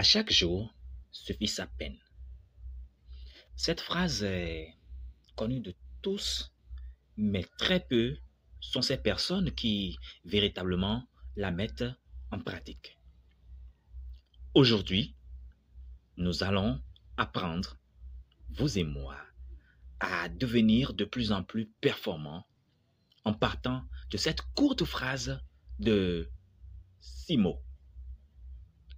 [0.00, 0.74] À chaque jour
[1.12, 1.98] suffit sa peine.
[3.54, 4.74] Cette phrase est
[5.36, 6.54] connue de tous,
[7.18, 8.16] mais très peu
[8.60, 11.84] sont ces personnes qui véritablement la mettent
[12.30, 12.98] en pratique.
[14.54, 15.16] Aujourd'hui,
[16.16, 16.80] nous allons
[17.18, 17.76] apprendre,
[18.56, 19.18] vous et moi,
[19.98, 22.46] à devenir de plus en plus performants
[23.26, 25.42] en partant de cette courte phrase
[25.78, 26.30] de
[27.00, 27.62] six mots.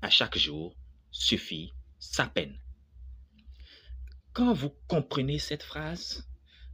[0.00, 0.74] À chaque jour
[1.16, 2.58] suffit sa peine.
[4.32, 6.28] Quand vous comprenez cette phrase,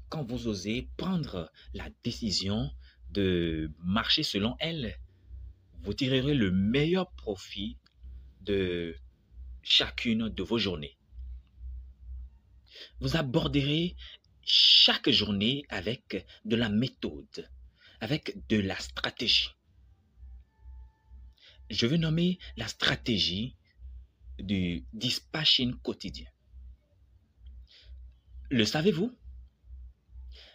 [0.09, 2.71] quand vous osez prendre la décision
[3.11, 4.99] de marcher selon elle,
[5.83, 7.79] vous tirerez le meilleur profit
[8.41, 8.97] de
[9.63, 10.99] chacune de vos journées.
[13.01, 13.97] Vous aborderez
[14.43, 17.49] chaque journée avec de la méthode,
[18.01, 19.51] avec de la stratégie.
[21.71, 23.56] Je vais nommer la stratégie
[24.38, 26.28] du dispatching quotidien.
[28.50, 29.16] Le savez-vous?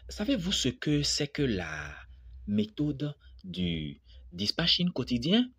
[0.10, 1.96] Savez-vous ce que c'est que la
[2.46, 5.50] méthode du dispatching quotidien?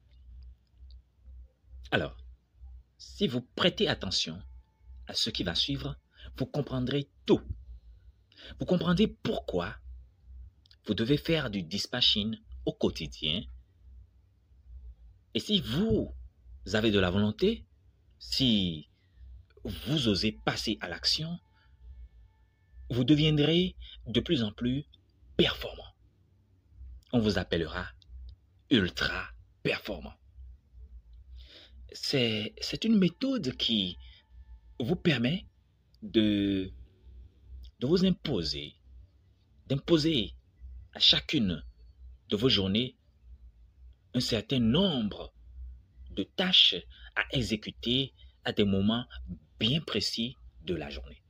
[1.90, 2.16] Alors,
[2.96, 4.42] si vous prêtez attention
[5.06, 5.98] à ce qui va suivre,
[6.36, 7.40] vous comprendrez tout.
[8.58, 9.76] Vous comprendrez pourquoi
[10.86, 13.42] vous devez faire du dispatching au quotidien.
[15.34, 16.14] Et si vous
[16.72, 17.66] avez de la volonté,
[18.18, 18.88] si
[19.64, 21.38] vous osez passer à l'action,
[22.90, 24.84] vous deviendrez de plus en plus
[25.36, 25.94] performant.
[27.12, 27.86] On vous appellera
[28.70, 29.28] ultra
[29.62, 30.14] performant.
[31.92, 33.98] C'est, une méthode qui
[34.78, 35.46] vous permet
[36.02, 36.70] de,
[37.80, 38.74] de vous imposer,
[39.66, 40.34] d'imposer
[40.92, 41.62] à chacune
[42.28, 42.96] de vos journées
[44.14, 45.32] un certain nombre
[46.18, 46.74] de tâches
[47.14, 48.12] à exécuter
[48.44, 49.06] à des moments
[49.60, 51.22] bien précis de la journée.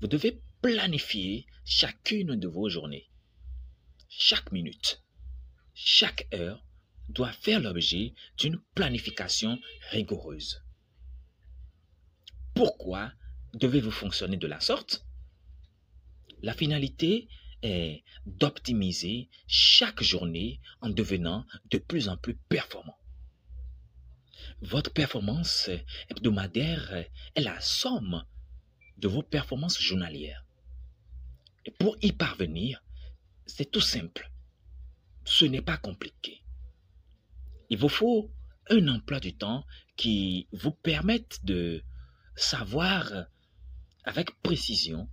[0.00, 3.10] Vous devez planifier chacune de vos journées.
[4.08, 5.02] Chaque minute,
[5.74, 6.64] chaque heure
[7.10, 9.60] doit faire l'objet d'une planification
[9.90, 10.62] rigoureuse.
[12.54, 13.12] Pourquoi
[13.52, 15.04] devez-vous fonctionner de la sorte?
[16.42, 17.28] La finalité
[17.62, 22.98] est d'optimiser chaque journée en devenant de plus en plus performant.
[24.62, 25.70] Votre performance
[26.08, 28.24] hebdomadaire est la somme
[28.98, 30.44] de vos performances journalières.
[31.64, 32.82] Et pour y parvenir,
[33.46, 34.30] c'est tout simple.
[35.24, 36.42] Ce n'est pas compliqué.
[37.70, 38.30] Il vous faut
[38.70, 39.64] un emploi du temps
[39.96, 41.82] qui vous permette de
[42.36, 43.26] savoir
[44.04, 45.08] avec précision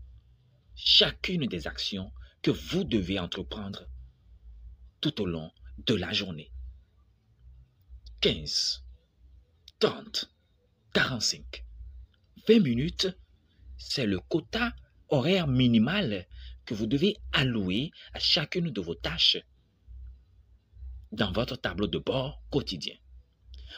[0.76, 3.88] chacune des actions que vous devez entreprendre
[5.02, 5.52] tout au long
[5.86, 6.52] de la journée.
[8.22, 8.84] 15,
[9.84, 10.32] 30,
[10.94, 11.66] 45,
[12.48, 13.08] 20 minutes
[13.76, 14.74] c'est le quota
[15.10, 16.26] horaire minimal
[16.64, 19.40] que vous devez allouer à chacune de vos tâches
[21.12, 22.96] dans votre tableau de bord quotidien.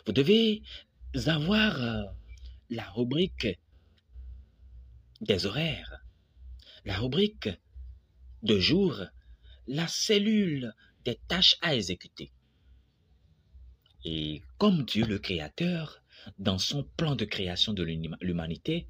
[0.05, 0.61] Vous devez
[1.25, 2.03] avoir euh,
[2.69, 3.47] la rubrique
[5.21, 6.05] des horaires,
[6.85, 7.49] la rubrique
[8.43, 9.01] de jour,
[9.65, 10.71] la cellule
[11.03, 12.31] des tâches à exécuter.
[14.05, 16.03] Et comme Dieu le Créateur,
[16.37, 18.87] dans son plan de création de l'humanité,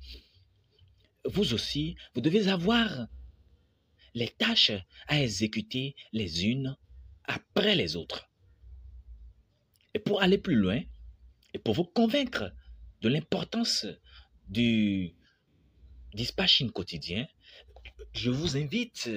[1.23, 3.07] vous aussi, vous devez avoir
[4.13, 4.73] les tâches
[5.07, 6.77] à exécuter les unes
[7.23, 8.29] après les autres.
[9.93, 10.81] Et pour aller plus loin,
[11.53, 12.51] et pour vous convaincre
[13.01, 13.87] de l'importance
[14.49, 15.15] du
[16.13, 17.25] dispatching quotidien,
[18.13, 19.09] je vous invite,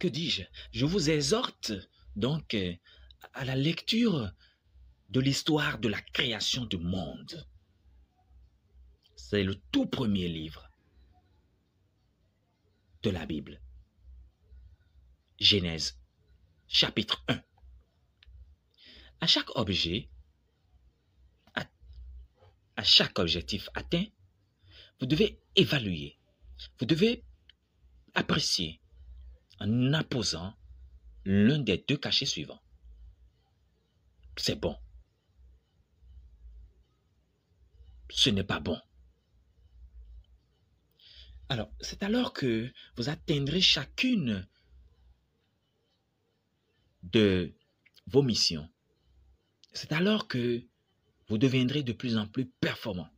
[0.00, 1.72] que dis-je, je vous exhorte
[2.16, 2.56] donc
[3.34, 4.32] à la lecture
[5.10, 7.46] de l'histoire de la création du monde.
[9.16, 10.70] C'est le tout premier livre
[13.02, 13.60] de la Bible.
[15.38, 15.98] Genèse,
[16.68, 17.42] chapitre 1.
[19.20, 20.08] À chaque objet,
[21.54, 24.06] à, chaque objectif atteint,
[25.00, 26.18] vous devez évaluer,
[26.78, 27.24] vous devez
[28.14, 28.80] apprécier
[29.58, 30.54] en apposant
[31.24, 32.62] l'un des deux cachets suivants.
[34.40, 34.74] C'est bon.
[38.08, 38.80] Ce n'est pas bon.
[41.50, 44.48] Alors, c'est alors que vous atteindrez chacune
[47.02, 47.54] de
[48.06, 48.66] vos missions.
[49.74, 50.64] C'est alors que
[51.28, 53.10] vous deviendrez de plus en plus performant.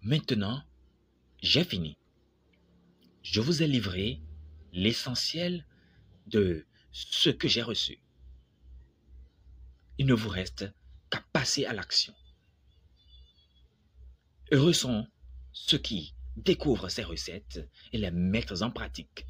[0.00, 0.62] Maintenant,
[1.42, 1.98] j'ai fini.
[3.22, 4.22] Je vous ai livré
[4.72, 5.66] l'essentiel
[6.28, 7.98] de ce que j'ai reçu.
[9.98, 10.64] Il ne vous reste
[11.10, 12.14] qu'à passer à l'action.
[14.52, 15.06] Heureux sont
[15.52, 19.26] ceux qui découvrent ces recettes et les mettent en pratique.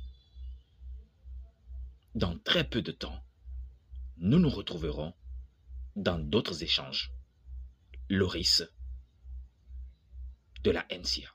[2.15, 3.25] Dans très peu de temps,
[4.19, 5.15] nous nous retrouverons
[5.97, 7.13] dans d'autres échanges.
[8.11, 8.63] Loris
[10.65, 11.29] de la NCA.